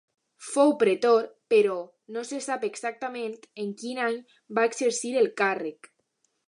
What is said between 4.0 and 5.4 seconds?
any va exercir el